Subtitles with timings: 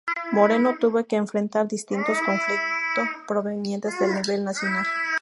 [0.31, 4.87] Moreno tuvo que enfrentar distintos conflicto provenientes del nivel nacional.